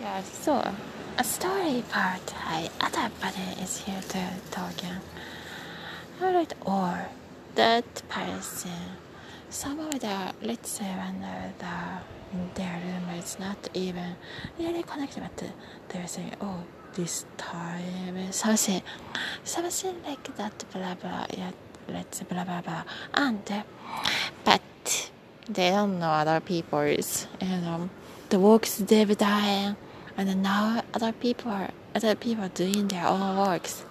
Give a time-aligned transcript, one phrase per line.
[0.00, 0.64] Yeah, so
[1.18, 2.34] a story part.
[2.80, 4.72] Other buddy is here to talk.
[6.22, 7.08] Alright, or
[7.54, 8.70] that person.
[9.50, 14.16] Some of the, let's say, when the, their room is not even
[14.58, 15.52] really connected, but
[15.90, 16.62] they're saying, oh,
[16.94, 18.80] this time, something,
[19.44, 21.50] something like that, blah blah, yeah,
[21.88, 23.62] let's blah blah blah, and uh,
[24.44, 25.10] but
[25.48, 27.90] they don't know other people's, you know,
[28.28, 29.76] the works they've done
[30.20, 33.84] and now other people are other people are doing their own works.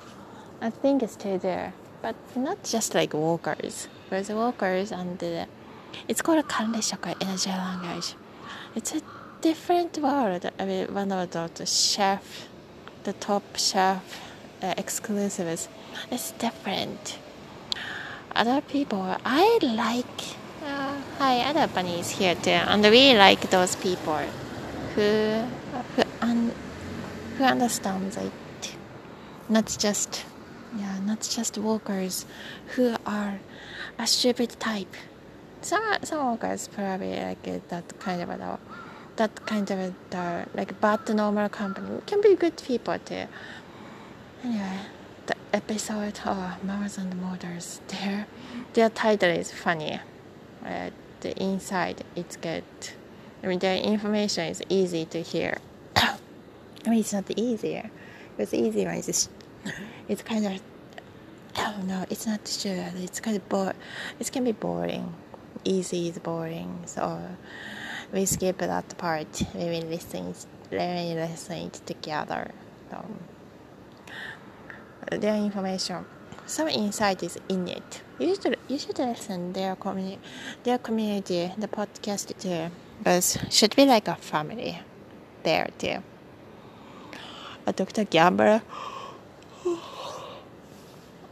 [0.62, 3.88] I think it's still there, but not just like workers.
[4.10, 5.48] There's workers and the,
[6.08, 8.14] it's called kanreshaka in a J language.
[8.76, 9.02] It's a
[9.42, 10.50] different world.
[10.60, 12.48] I mean, one of the chef,
[13.06, 14.22] the top chef
[14.62, 15.68] uh, exclusives.
[16.12, 17.18] It's different.
[18.36, 20.06] Other people, I like.
[20.64, 24.22] Uh, hi, other bunnies here too, and we like those people
[25.00, 25.46] who
[25.96, 26.52] who, un,
[27.38, 28.76] who understands it.
[29.48, 30.26] Not just
[30.78, 32.26] yeah, not just workers
[32.76, 33.40] who are
[33.98, 34.94] a stupid type.
[35.62, 38.60] Some some workers probably like that kind of a
[39.16, 43.26] that kind of a like bad normal company can be good people too.
[44.44, 44.80] Anyway,
[45.28, 48.28] the episode of Mamas and Motors their
[48.74, 50.00] their title is funny.
[50.66, 50.90] Uh,
[51.22, 52.64] the inside it's good.
[53.42, 55.58] I mean, the information is easy to hear.
[55.96, 56.18] I
[56.86, 57.90] mean, it's not easier.
[58.38, 59.30] It's easy one it's,
[60.08, 60.62] it's kind of,
[61.56, 62.92] I don't know, it's not sure.
[62.98, 63.76] It's kind of bored.
[64.20, 65.14] It can be boring.
[65.64, 66.84] Easy is boring.
[66.86, 67.22] So
[68.12, 69.44] we skip that part.
[69.54, 70.34] We will listen,
[70.72, 72.52] we listen together.
[72.90, 73.06] So,
[75.12, 76.06] their information,
[76.50, 78.02] some insight is in it.
[78.18, 80.20] You should, you should listen their community,
[80.64, 82.72] their community, the podcast too.
[82.98, 84.80] Because should be like a family
[85.44, 86.04] there too.
[87.66, 88.04] A Dr.
[88.06, 88.62] Gambler.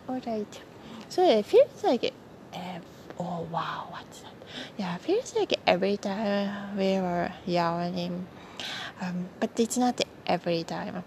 [0.10, 0.62] Alright.
[1.10, 2.14] So it feels like,
[2.54, 2.80] uh,
[3.20, 4.34] oh wow, what's that?
[4.78, 8.28] Yeah, it feels like every time we were yawning.
[9.02, 11.04] Um, but it's not every time.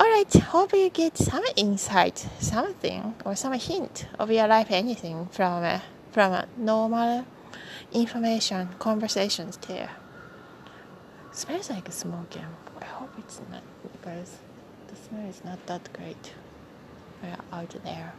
[0.00, 5.64] Alright, hope you get some insight, something, or some hint of your life, anything from,
[5.64, 5.80] uh,
[6.10, 7.24] from normal
[7.92, 9.86] information, conversations too.
[11.32, 12.46] Smells like smoking.
[12.80, 14.38] I hope it's not because
[14.88, 16.32] the smell is not that great.
[17.22, 18.12] We're out there.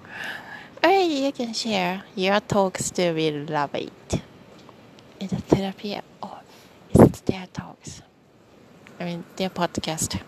[0.84, 3.14] Alright, you can share your talks too.
[3.14, 4.22] We love it.
[5.20, 6.40] It's a therapy or
[6.94, 8.02] it's their talks.
[9.01, 10.21] I mean their podcast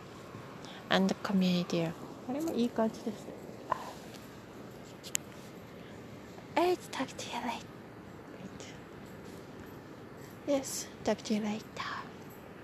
[0.89, 1.91] and the community.
[2.27, 3.33] これもいい感じですね。
[6.55, 7.61] Alright, talk to you later.
[10.47, 11.61] Yes, talk to you later.